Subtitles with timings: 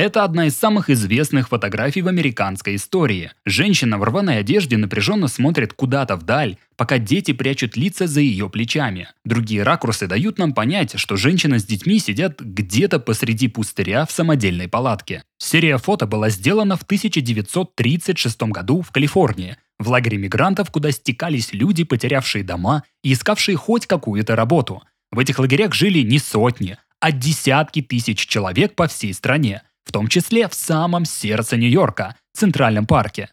[0.00, 3.32] Это одна из самых известных фотографий в американской истории.
[3.44, 9.08] Женщина в рваной одежде напряженно смотрит куда-то вдаль, пока дети прячут лица за ее плечами.
[9.24, 14.68] Другие ракурсы дают нам понять, что женщина с детьми сидят где-то посреди пустыря в самодельной
[14.68, 15.24] палатке.
[15.36, 21.82] Серия фото была сделана в 1936 году в Калифорнии, в лагере мигрантов, куда стекались люди,
[21.82, 24.80] потерявшие дома и искавшие хоть какую-то работу.
[25.10, 30.06] В этих лагерях жили не сотни, а десятки тысяч человек по всей стране, в том
[30.08, 33.30] числе в самом сердце Нью-Йорка, Центральном парке.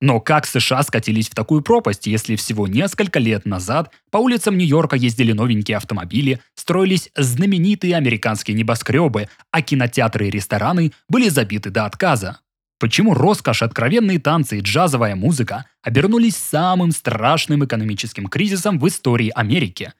[0.00, 4.96] Но как США скатились в такую пропасть, если всего несколько лет назад по улицам Нью-Йорка
[4.96, 12.40] ездили новенькие автомобили, строились знаменитые американские небоскребы, а кинотеатры и рестораны были забиты до отказа?
[12.78, 19.94] Почему роскошь, откровенные танцы и джазовая музыка обернулись самым страшным экономическим кризисом в истории Америки?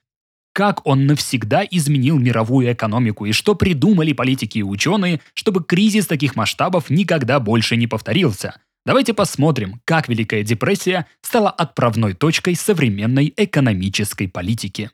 [0.59, 6.35] Как он навсегда изменил мировую экономику и что придумали политики и ученые, чтобы кризис таких
[6.35, 8.61] масштабов никогда больше не повторился?
[8.85, 14.91] Давайте посмотрим, как Великая депрессия стала отправной точкой современной экономической политики.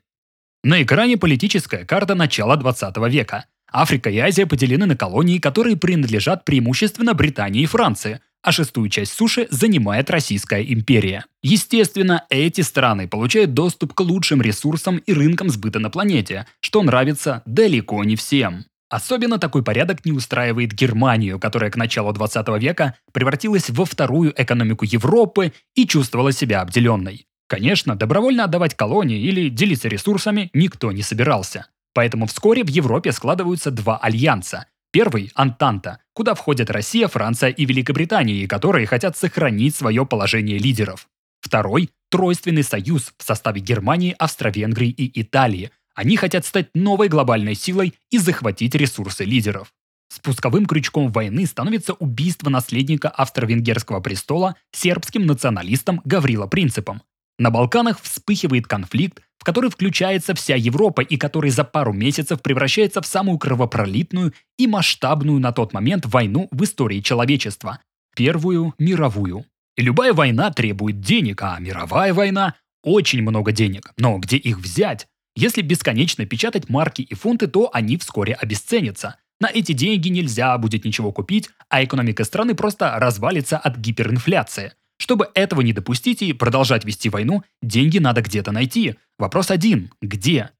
[0.63, 6.45] На экране политическая карта начала 20 века– Африка и Азия поделены на колонии, которые принадлежат
[6.45, 11.25] преимущественно Британии и Франции, а шестую часть суши занимает Российская империя.
[11.41, 17.41] Естественно, эти страны получают доступ к лучшим ресурсам и рынкам сбыта на планете, что нравится
[17.47, 18.65] далеко не всем.
[18.87, 24.85] Особенно такой порядок не устраивает Германию, которая к началу 20 века превратилась во вторую экономику
[24.85, 27.25] Европы и чувствовала себя обделенной.
[27.47, 31.65] Конечно, добровольно отдавать колонии или делиться ресурсами никто не собирался.
[31.95, 34.67] Поэтому вскоре в Европе складываются два альянса.
[34.91, 41.07] Первый– Антанта, куда входят Россия, Франция и Великобритания, которые хотят сохранить свое положение лидеров.
[41.41, 45.71] Второй– Тройственный союз в составе Германии, Австро-Венгрии и Италии.
[45.93, 49.73] Они хотят стать новой глобальной силой и захватить ресурсы лидеров.
[50.07, 57.01] Спусковым крючком войны становится убийство наследника австро-венгерского престола сербским националистом Гаврила Принципом.
[57.37, 63.01] На Балканах вспыхивает конфликт, в который включается вся Европа и который за пару месяцев превращается
[63.01, 67.79] в самую кровопролитную и масштабную на тот момент войну в истории человечества–
[68.15, 69.45] Первую мировую.
[69.75, 73.91] Любая война требует денег, а мировая война– очень много денег.
[73.97, 75.05] Но где их взять?
[75.35, 79.17] Если бесконечно печатать марки и фунты, то они вскоре обесценятся.
[79.41, 85.29] На эти деньги нельзя будет ничего купить, а экономика страны просто развалится от гиперинфляции– чтобы
[85.33, 88.95] этого не допустить и продолжать вести войну, деньги надо где-то найти.
[89.17, 90.51] Вопрос один– где?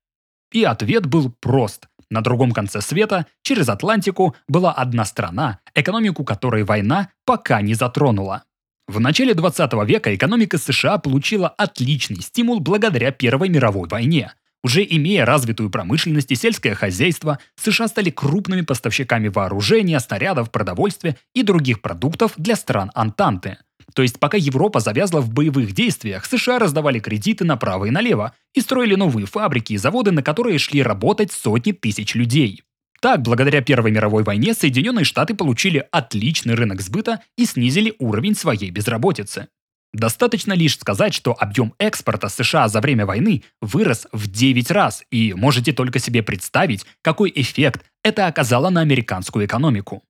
[0.51, 1.87] И ответ был прост.
[2.09, 8.43] На другом конце света, через Атлантику, была одна страна, экономику которой война пока не затронула.
[8.87, 14.33] В начале 20 века экономика США получила отличный стимул благодаря Первой мировой войне.
[14.63, 21.43] Уже имея развитую промышленность и сельское хозяйство, США стали крупными поставщиками вооружения, снарядов, продовольствия и
[21.43, 23.57] других продуктов для стран Антанты.
[23.95, 28.59] То есть пока Европа завязла в боевых действиях, США раздавали кредиты направо и налево и
[28.59, 32.61] строили новые фабрики и заводы, на которые шли работать сотни тысяч людей.
[33.01, 38.69] Так, благодаря Первой мировой войне Соединенные Штаты получили отличный рынок сбыта и снизили уровень своей
[38.69, 39.47] безработицы.
[39.93, 45.33] Достаточно лишь сказать, что объем экспорта США за время войны вырос в 9 раз, и
[45.33, 50.03] можете только себе представить, какой эффект это оказало на американскую экономику.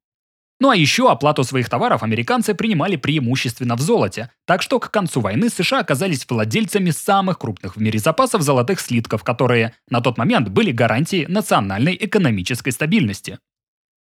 [0.61, 5.19] Ну а еще оплату своих товаров американцы принимали преимущественно в золоте, так что к концу
[5.19, 10.47] войны США оказались владельцами самых крупных в мире запасов золотых слитков, которые на тот момент
[10.47, 13.37] были гарантией национальной экономической стабильности.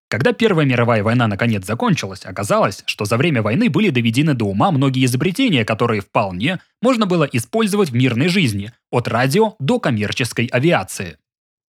[0.09, 4.69] Когда Первая мировая война наконец закончилась, оказалось, что за время войны были доведены до ума
[4.69, 11.17] многие изобретения, которые вполне можно было использовать в мирной жизни, от радио до коммерческой авиации.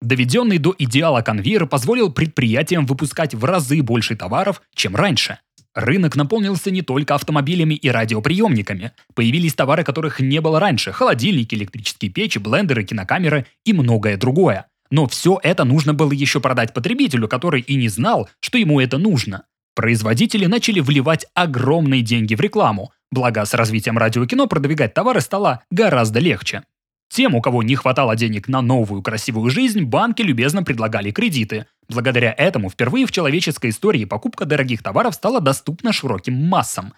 [0.04, 5.40] Доведенный до идеала конвейер позволил предприятиям выпускать в разы больше товаров, чем раньше.
[5.74, 8.92] Рынок наполнился не только автомобилями и радиоприемниками.
[9.16, 14.66] Появились товары, которых не было раньше– холодильники, электрические печи, блендеры, кинокамеры и многое другое.
[14.92, 18.98] Но все это нужно было еще продать потребителю, который и не знал, что ему это
[18.98, 19.46] нужно.
[19.74, 26.20] Производители начали вливать огромные деньги в рекламу, благо с развитием радиокино продвигать товары стало гораздо
[26.20, 26.64] легче.
[27.14, 31.68] Тем, у кого не хватало денег на новую красивую жизнь, банки любезно предлагали кредиты.
[31.88, 36.96] Благодаря этому впервые в человеческой истории покупка дорогих товаров стала доступна широким массам.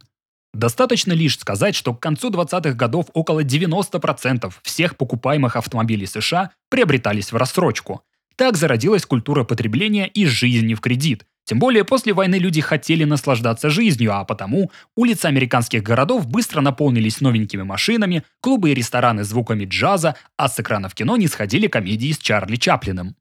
[0.53, 7.33] Достаточно лишь сказать, что к концу 20-х годов около 90% всех покупаемых автомобилей США приобретались
[7.33, 8.01] в рассрочку.
[8.37, 13.69] Так зародилась культура потребления и жизни в кредит, тем более после войны люди хотели наслаждаться
[13.69, 20.15] жизнью, а потому улицы американских городов быстро наполнились новенькими машинами, клубы и рестораны звуками джаза,
[20.37, 23.15] а с экранов кино не сходили комедии с Чарли Чаплиным.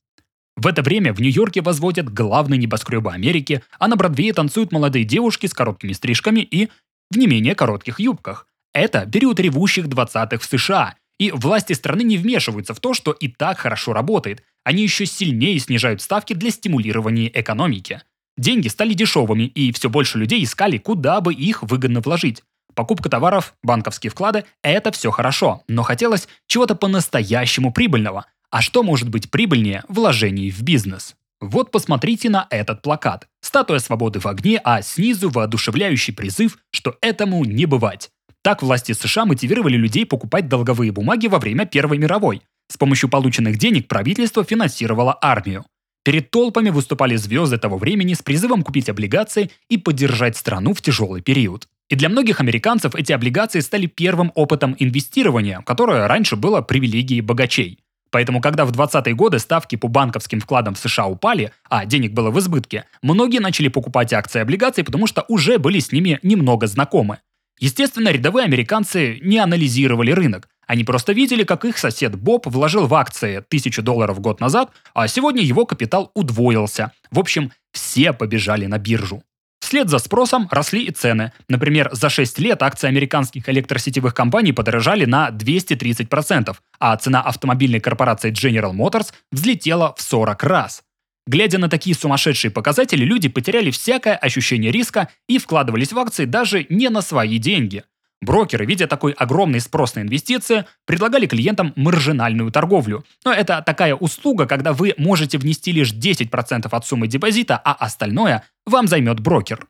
[0.56, 5.46] В это время в Нью-Йорке возводят главные небоскребы Америки, а на Бродвее танцуют молодые девушки
[5.46, 6.70] с короткими стрижками и
[7.10, 8.46] в не менее коротких юбках.
[8.72, 13.28] Это период ревущих 20-х в США, и власти страны не вмешиваются в то, что и
[13.28, 14.42] так хорошо работает.
[14.64, 18.02] Они еще сильнее снижают ставки для стимулирования экономики.
[18.36, 22.42] Деньги стали дешевыми, и все больше людей искали, куда бы их выгодно вложить.
[22.74, 28.26] Покупка товаров, банковские вклады– это все хорошо, но хотелось чего-то по-настоящему прибыльного.
[28.50, 31.14] А что может быть прибыльнее вложений в бизнес?
[31.40, 33.28] Вот посмотрите на этот плакат.
[33.40, 38.10] Статуя свободы в огне, а снизу воодушевляющий призыв, что этому не бывать.
[38.42, 42.42] Так власти США мотивировали людей покупать долговые бумаги во время Первой мировой.
[42.68, 45.64] С помощью полученных денег правительство финансировало армию.
[46.04, 51.22] Перед толпами выступали звезды того времени с призывом купить облигации и поддержать страну в тяжелый
[51.22, 51.66] период.
[51.88, 57.78] И для многих американцев эти облигации стали первым опытом инвестирования, которое раньше было привилегией богачей.
[58.10, 62.30] Поэтому, когда в 20-е годы ставки по банковским вкладам в США упали, а денег было
[62.30, 66.66] в избытке, многие начали покупать акции и облигации, потому что уже были с ними немного
[66.66, 67.18] знакомы.
[67.58, 70.48] Естественно, рядовые американцы не анализировали рынок.
[70.66, 75.08] Они просто видели, как их сосед Боб вложил в акции 1000 долларов год назад, а
[75.08, 76.92] сегодня его капитал удвоился.
[77.10, 79.22] В общем, все побежали на биржу.
[79.60, 81.32] Вслед за спросом росли и цены.
[81.48, 88.30] Например, за 6 лет акции американских электросетевых компаний подорожали на 230%, а цена автомобильной корпорации
[88.30, 90.82] General Motors взлетела в 40 раз.
[91.26, 96.66] Глядя на такие сумасшедшие показатели, люди потеряли всякое ощущение риска и вкладывались в акции даже
[96.68, 97.84] не на свои деньги.
[98.20, 103.04] Брокеры, видя такой огромный спрос на инвестиции, предлагали клиентам маржинальную торговлю.
[103.24, 108.44] Но это такая услуга, когда вы можете внести лишь 10% от суммы депозита, а остальное
[108.66, 109.66] вам займет брокер.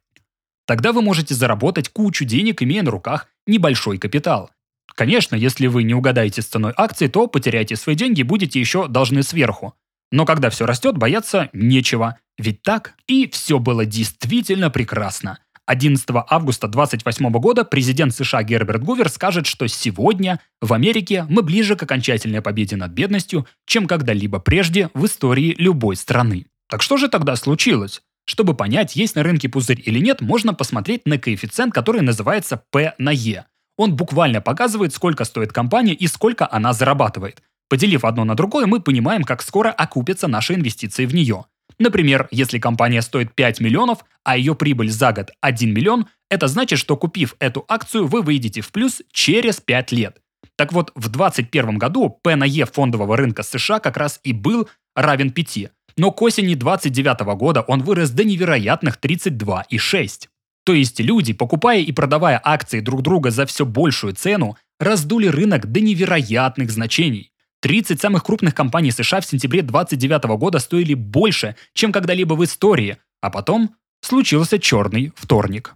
[0.66, 4.50] Тогда вы можете заработать кучу денег, имея на руках небольшой капитал.
[4.94, 8.86] Конечно, если вы не угадаете с ценой акции, то потеряете свои деньги и будете еще
[8.86, 9.74] должны сверху.
[10.12, 12.18] Но когда все растет, бояться нечего.
[12.38, 12.94] Ведь так?
[13.08, 15.38] И все было действительно прекрасно.
[15.66, 21.74] 11 августа 2028 года президент США Герберт Гувер скажет, что сегодня в Америке мы ближе
[21.76, 26.46] к окончательной победе над бедностью, чем когда-либо прежде в истории любой страны.
[26.68, 28.02] Так что же тогда случилось?
[28.26, 32.94] Чтобы понять, есть на рынке пузырь или нет, можно посмотреть на коэффициент, который называется P
[32.98, 33.44] на E.
[33.76, 37.42] Он буквально показывает, сколько стоит компания и сколько она зарабатывает.
[37.68, 41.46] Поделив одно на другое, мы понимаем, как скоро окупятся наши инвестиции в нее.
[41.78, 46.78] Например, если компания стоит 5 миллионов, а ее прибыль за год 1 миллион, это значит,
[46.78, 50.18] что купив эту акцию, вы выйдете в плюс через 5 лет.
[50.56, 54.68] Так вот, в 2021 году P на E фондового рынка США как раз и был
[54.94, 55.70] равен 5.
[55.96, 60.28] Но к осени 2029 года он вырос до невероятных 32,6.
[60.64, 65.70] То есть люди, покупая и продавая акции друг друга за все большую цену, раздули рынок
[65.70, 67.30] до невероятных значений.
[67.60, 72.98] 30 самых крупных компаний США в сентябре 29 года стоили больше, чем когда-либо в истории,
[73.20, 75.74] а потом случился черный вторник.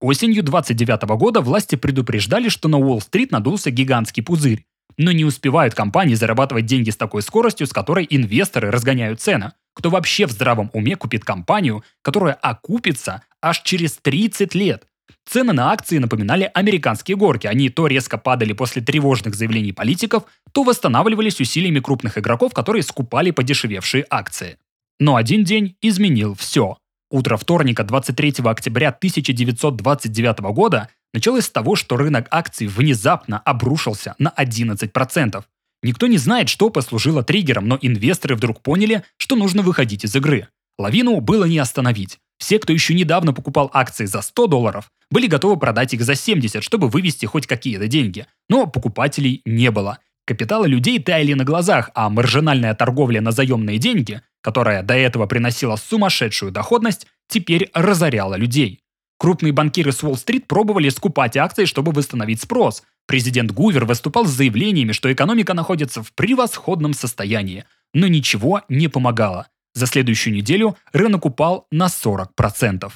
[0.00, 4.66] Осенью 29 года власти предупреждали, что на Уолл-стрит надулся гигантский пузырь.
[4.98, 9.52] Но не успевают компании зарабатывать деньги с такой скоростью, с которой инвесторы разгоняют цены.
[9.74, 14.86] Кто вообще в здравом уме купит компанию, которая окупится аж через 30 лет?
[15.28, 17.48] Цены на акции напоминали американские горки.
[17.48, 23.32] Они то резко падали после тревожных заявлений политиков, то восстанавливались усилиями крупных игроков, которые скупали
[23.32, 24.58] подешевевшие акции.
[25.00, 26.78] Но один день изменил все.
[27.10, 34.32] Утро вторника 23 октября 1929 года началось с того, что рынок акций внезапно обрушился на
[34.36, 35.44] 11%.
[35.82, 40.48] Никто не знает, что послужило триггером, но инвесторы вдруг поняли, что нужно выходить из игры.
[40.78, 42.18] Лавину было не остановить.
[42.46, 46.62] Все, кто еще недавно покупал акции за 100 долларов, были готовы продать их за 70,
[46.62, 48.28] чтобы вывести хоть какие-то деньги.
[48.48, 49.98] Но покупателей не было.
[50.24, 55.74] Капиталы людей таяли на глазах, а маржинальная торговля на заемные деньги, которая до этого приносила
[55.74, 58.78] сумасшедшую доходность, теперь разоряла людей.
[59.18, 62.84] Крупные банкиры с Уолл-стрит пробовали скупать акции, чтобы восстановить спрос.
[63.08, 67.64] Президент Гувер выступал с заявлениями, что экономика находится в превосходном состоянии.
[67.92, 69.48] Но ничего не помогало.
[69.76, 72.90] За следующую неделю рынок упал на 40%.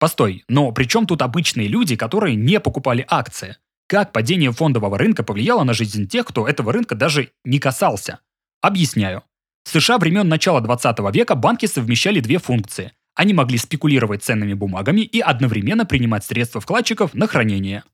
[0.00, 3.58] Постой, но при чем тут обычные люди, которые не покупали акции?
[3.86, 8.18] Как падение фондового рынка повлияло на жизнь тех, кто этого рынка даже не касался?
[8.60, 9.22] Объясняю.
[9.62, 12.90] В США времен начала 20 века банки совмещали две функции.
[13.14, 17.84] Они могли спекулировать ценными бумагами и одновременно принимать средства вкладчиков на хранение.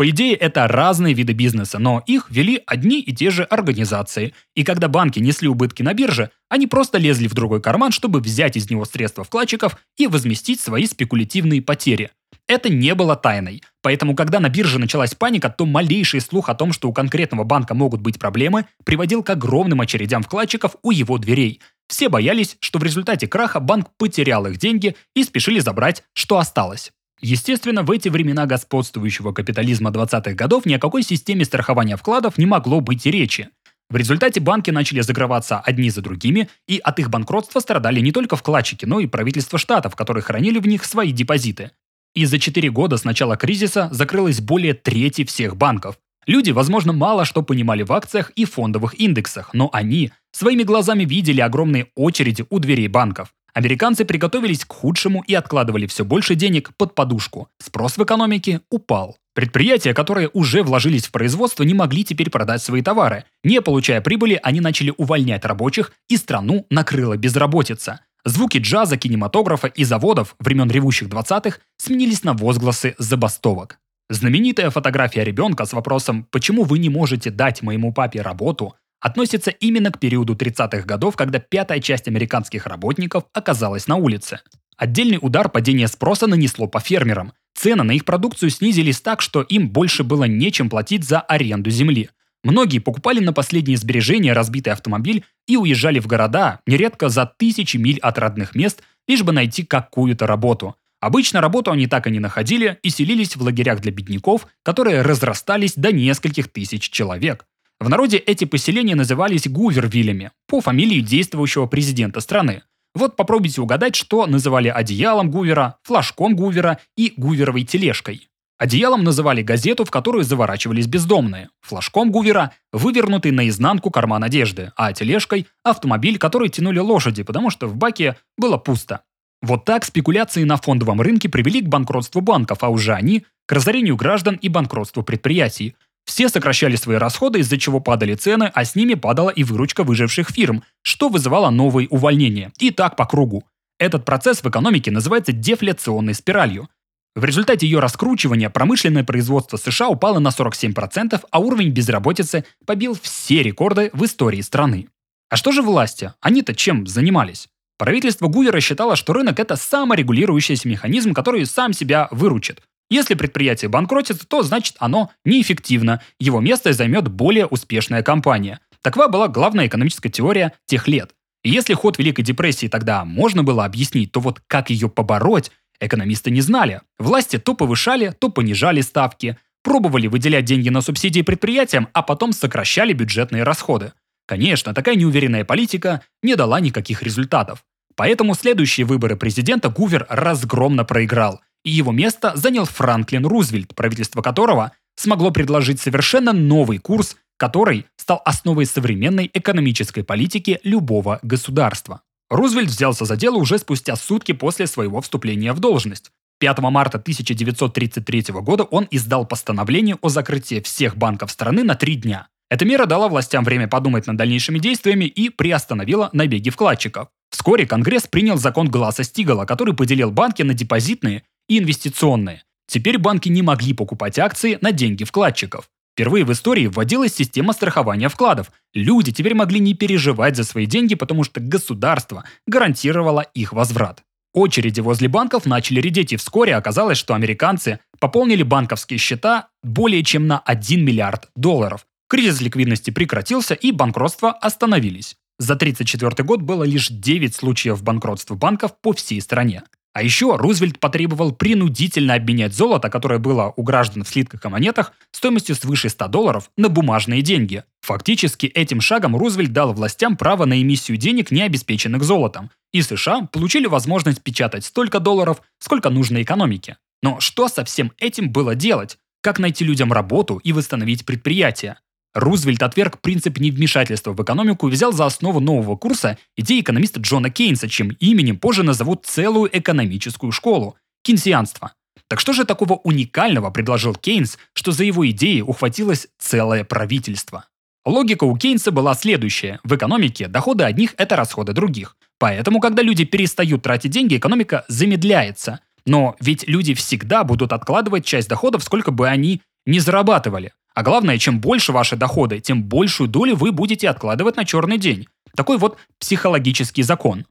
[0.00, 4.32] По идее, это разные виды бизнеса, но их вели одни и те же организации.
[4.54, 8.56] И когда банки несли убытки на бирже, они просто лезли в другой карман, чтобы взять
[8.56, 12.12] из него средства вкладчиков и возместить свои спекулятивные потери.
[12.48, 13.62] это не было тайной.
[13.82, 17.74] Поэтому, когда на бирже началась паника, то малейший слух о том, что у конкретного банка
[17.74, 21.60] могут быть проблемы, приводил к огромным очередям вкладчиков у его дверей.
[21.88, 26.90] Все боялись, что в результате краха банк потерял их деньги и спешили забрать, что осталось.
[27.20, 32.46] Естественно, в эти времена господствующего капитализма 20-х годов ни о какой системе страхования вкладов не
[32.46, 33.50] могло быть и речи.
[33.90, 38.36] В результате банки начали закрываться одни за другими, и от их банкротства страдали не только
[38.36, 41.72] вкладчики, но и правительства штатов, которые хранили в них свои депозиты.
[42.14, 45.96] И за 4 года с начала кризиса закрылось более трети всех банков.
[46.26, 51.40] Люди, возможно, мало что понимали в акциях и фондовых индексах, но они своими глазами видели
[51.40, 53.32] огромные очереди у дверей банков.
[53.54, 57.48] Американцы приготовились к худшему и откладывали все больше денег под подушку.
[57.58, 59.16] Спрос в экономике упал.
[59.34, 63.24] Предприятия, которые уже вложились в производство, не могли теперь продать свои товары.
[63.44, 68.00] Не получая прибыли, они начали увольнять рабочих, и страну накрыла безработица.
[68.24, 73.78] Звуки джаза, кинематографа и заводов времен ревущих 20-х сменились на возгласы забастовок.
[74.10, 79.90] Знаменитая фотография ребенка с вопросом «Почему вы не можете дать моему папе работу?» Относится именно
[79.90, 84.40] к периоду 30-х годов, когда пятая часть американских работников оказалась на улице.
[84.76, 87.32] Отдельный удар падения спроса нанесло по фермерам.
[87.54, 92.08] Цены на их продукцию снизились так, что им больше было нечем платить за аренду земли.
[92.42, 97.98] Многие покупали на последние сбережения разбитый автомобиль и уезжали в города, нередко за тысячи миль
[97.98, 100.76] от родных мест, лишь бы найти какую-то работу.
[101.00, 105.74] Обычно работу они так и не находили и селились в лагерях для бедняков, которые разрастались
[105.74, 107.46] до нескольких тысяч человек.
[107.80, 112.62] В народе эти поселения назывались Гувервиллями по фамилии действующего президента страны.
[112.94, 118.28] Вот попробуйте угадать, что называли одеялом Гувера, флажком Гувера и Гуверовой тележкой.
[118.58, 121.48] Одеялом называли газету, в которую заворачивались бездомные.
[121.62, 127.76] Флажком Гувера– вывернутый наизнанку карман одежды, а тележкой– автомобиль, который тянули лошади, потому что в
[127.76, 129.00] баке было пусто.
[129.40, 133.96] Вот так спекуляции на фондовом рынке привели к банкротству банков, а уже они– к разорению
[133.96, 135.74] граждан и банкротству предприятий–
[136.10, 140.30] все сокращали свои расходы, из-за чего падали цены, а с ними падала и выручка выживших
[140.30, 142.50] фирм, что вызывало новые увольнения.
[142.58, 143.44] И так по кругу.
[143.78, 146.68] Этот процесс в экономике называется дефляционной спиралью.
[147.14, 153.44] В результате ее раскручивания промышленное производство США упало на 47%, а уровень безработицы побил все
[153.44, 154.88] рекорды в истории страны.
[155.28, 156.12] А что же власти?
[156.20, 157.46] Они-то чем занимались?
[157.78, 162.62] Правительство Гувера считало, что рынок– это саморегулирующийся механизм, который сам себя выручит.
[162.90, 168.58] Если предприятие банкротится, то значит оно неэффективно, его место займет более успешная компания.
[168.82, 171.12] Такова была главная экономическая теория тех лет.
[171.44, 176.30] И если ход Великой депрессии тогда можно было объяснить, то вот как ее побороть, экономисты
[176.30, 176.82] не знали.
[176.98, 182.92] Власти то повышали, то понижали ставки, пробовали выделять деньги на субсидии предприятиям, а потом сокращали
[182.92, 183.92] бюджетные расходы.
[184.26, 187.64] Конечно, такая неуверенная политика не дала никаких результатов.
[187.94, 194.72] Поэтому следующие выборы президента Гувер разгромно проиграл– и его место занял Франклин Рузвельт, правительство которого
[194.96, 202.02] смогло предложить совершенно новый курс, который стал основой современной экономической политики любого государства.
[202.28, 206.10] Рузвельт взялся за дело уже спустя сутки после своего вступления в должность.
[206.38, 212.28] 5 марта 1933 года он издал постановление о закрытии всех банков страны на три дня.
[212.50, 217.08] Эта мера дала властям время подумать над дальнейшими действиями и приостановила набеги вкладчиков.
[217.30, 222.44] Вскоре Конгресс принял закон Гласа Стигала, который поделил банки на депозитные и инвестиционные.
[222.66, 225.68] Теперь банки не могли покупать акции на деньги вкладчиков.
[225.92, 228.52] Впервые в истории вводилась система страхования вкладов.
[228.72, 234.04] Люди теперь могли не переживать за свои деньги, потому что государство гарантировало их возврат.
[234.32, 240.28] Очереди возле банков начали редеть, и вскоре оказалось, что американцы пополнили банковские счета более чем
[240.28, 241.84] на 1 миллиард долларов.
[242.08, 245.16] Кризис ликвидности прекратился, и банкротства остановились.
[245.40, 249.64] За 1934 год было лишь 9 случаев банкротства банков по всей стране.
[250.00, 254.94] А еще Рузвельт потребовал принудительно обменять золото, которое было у граждан в слитках и монетах,
[255.12, 257.64] стоимостью свыше 100 долларов, на бумажные деньги.
[257.82, 262.50] Фактически этим шагом Рузвельт дал властям право на эмиссию денег, не обеспеченных золотом.
[262.72, 266.78] И США получили возможность печатать столько долларов, сколько нужно экономике.
[267.02, 268.96] Но что со всем этим было делать?
[269.20, 271.78] Как найти людям работу и восстановить предприятия?
[272.14, 277.30] Рузвельт отверг принцип невмешательства в экономику и взял за основу нового курса идеи экономиста Джона
[277.30, 281.72] Кейнса, чем именем позже назовут целую экономическую школу– кейнсианство.
[282.08, 287.44] Так что же такого уникального предложил Кейнс, что за его идеи ухватилось целое правительство?
[287.86, 289.60] Логика у Кейнса была следующая.
[289.62, 291.96] В экономике доходы одних– это расходы других.
[292.18, 295.60] Поэтому, когда люди перестают тратить деньги, экономика замедляется.
[295.86, 300.52] Но ведь люди всегда будут откладывать часть доходов, сколько бы они ни зарабатывали.
[300.74, 305.06] А главное, чем больше ваши доходы, тем большую долю вы будете откладывать на черный день.
[305.36, 307.26] Такой вот психологический закон.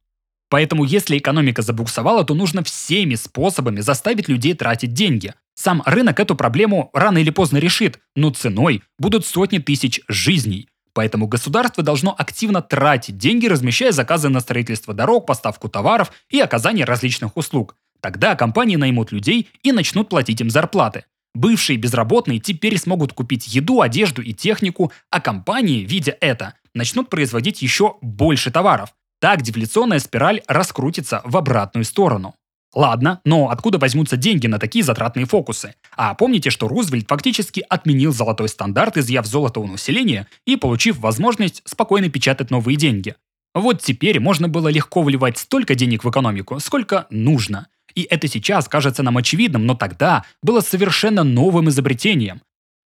[0.49, 5.33] Поэтому если экономика забуксовала, то нужно всеми способами заставить людей тратить деньги.
[5.53, 10.67] Сам рынок эту проблему рано или поздно решит, но ценой будут сотни тысяч жизней.
[10.93, 16.83] Поэтому государство должно активно тратить деньги, размещая заказы на строительство дорог, поставку товаров и оказание
[16.83, 17.75] различных услуг.
[18.01, 21.05] Тогда компании наймут людей и начнут платить им зарплаты.
[21.35, 27.61] Бывшие безработные теперь смогут купить еду, одежду и технику, а компании, видя это, начнут производить
[27.61, 28.89] еще больше товаров.
[29.21, 32.35] Так дефляционная спираль раскрутится в обратную сторону.
[32.73, 35.73] Ладно, но откуда возьмутся деньги на такие затратные фокусы?
[35.95, 41.63] А помните, что Рузвельт фактически отменил золотой стандарт, изъяв золото у населения и получив возможность
[41.65, 43.15] спокойно печатать новые деньги.
[43.55, 47.67] Вот теперь можно было легко вливать столько денег в экономику, сколько нужно.
[47.99, 52.41] И это сейчас кажется нам очевидным, но тогда было совершенно новым изобретением.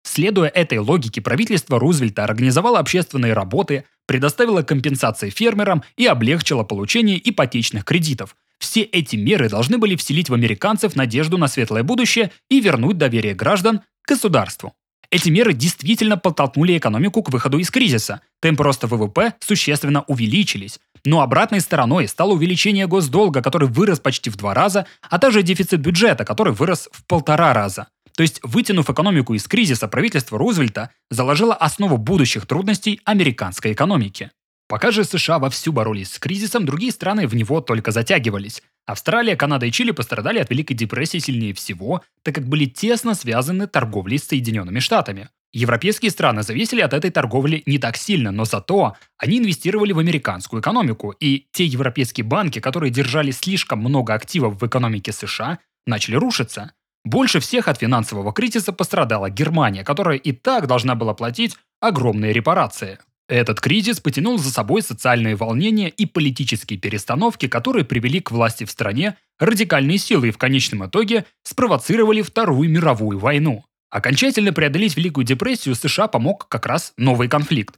[0.03, 7.83] Следуя этой логике, правительство Рузвельта организовало общественные работы, предоставило компенсации фермерам и облегчило получение ипотечных
[7.83, 8.37] кредитов.
[8.57, 13.33] Все эти меры должны были вселить в американцев надежду на светлое будущее и вернуть доверие
[13.33, 14.73] граждан к государству.
[15.11, 18.21] Эти меры действительно подтолкнули экономику к выходу из кризиса.
[18.39, 20.79] Темпы роста ВВП существенно увеличились.
[21.03, 25.81] Но обратной стороной стало увеличение госдолга, который вырос почти в два раза, а также дефицит
[25.81, 27.87] бюджета, который вырос в полтора раза.
[28.15, 34.31] То есть, вытянув экономику из кризиса, правительство Рузвельта заложило основу будущих трудностей американской экономики.
[34.67, 38.63] Пока же США вовсю боролись с кризисом, другие страны в него только затягивались.
[38.85, 43.67] Австралия, Канада и Чили пострадали от Великой депрессии сильнее всего, так как были тесно связаны
[43.67, 45.29] торговлей с Соединенными Штатами.
[45.53, 50.61] Европейские страны зависели от этой торговли не так сильно, но зато они инвестировали в американскую
[50.61, 56.71] экономику, и те европейские банки, которые держали слишком много активов в экономике США, начали рушиться.
[57.03, 62.99] Больше всех от финансового кризиса пострадала Германия, которая и так должна была платить огромные репарации.
[63.31, 68.71] Этот кризис потянул за собой социальные волнения и политические перестановки, которые привели к власти в
[68.71, 73.63] стране радикальные силы и в конечном итоге спровоцировали Вторую мировую войну.
[73.89, 77.75] Окончательно преодолеть Великую депрессию США помог как раз новый конфликт.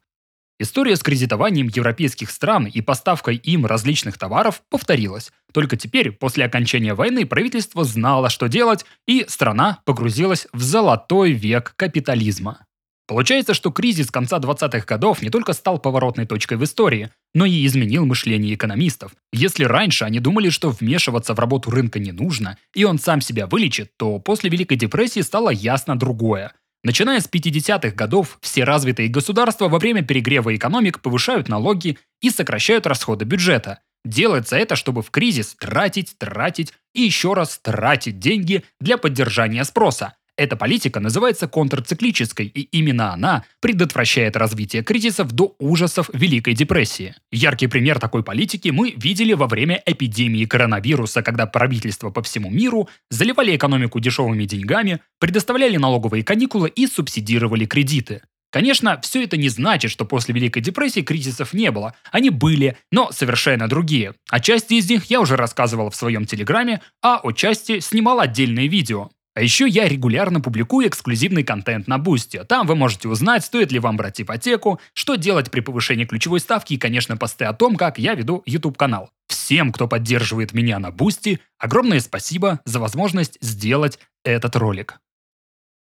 [0.60, 5.32] История с кредитованием европейских стран и поставкой им различных товаров повторилась.
[5.52, 11.76] Только теперь, после окончания войны, правительство знало, что делать, и страна погрузилась в золотой век
[11.76, 12.66] капитализма.
[13.06, 17.66] Получается, что кризис конца 20-х годов не только стал поворотной точкой в истории, но и
[17.66, 19.12] изменил мышление экономистов.
[19.34, 23.46] Если раньше они думали, что вмешиваться в работу рынка не нужно, и он сам себя
[23.46, 26.54] вылечит, то после Великой депрессии стало ясно другое.
[26.84, 32.88] Начиная с 50-х годов, все развитые государства во время перегрева экономик повышают налоги и сокращают
[32.88, 33.80] расходы бюджета.
[34.06, 40.14] Делается это, чтобы в кризис тратить, тратить и еще раз тратить деньги для поддержания спроса.
[40.36, 47.14] Эта политика называется контрциклической, и именно она предотвращает развитие кризисов до ужасов Великой депрессии.
[47.32, 52.90] Яркий пример такой политики мы видели во время эпидемии коронавируса, когда правительства по всему миру
[53.12, 58.24] заливали экономику дешевыми деньгами, предоставляли налоговые каникулы и субсидировали кредиты.
[58.52, 61.96] Конечно, все это не значит, что после Великой депрессии кризисов не было.
[62.12, 64.14] Они были, но совершенно другие.
[64.30, 68.68] О части из них я уже рассказывал в своем телеграме, а о части снимал отдельные
[68.68, 69.10] видео.
[69.36, 72.44] А еще я регулярно публикую эксклюзивный контент на Boosty.
[72.48, 76.74] Там вы можете узнать, стоит ли вам брать ипотеку, что делать при повышении ключевой ставки
[76.74, 79.10] и, конечно, посты о том, как я веду YouTube-канал.
[79.28, 85.00] Всем, кто поддерживает меня на Boosty, огромное спасибо за возможность сделать этот ролик.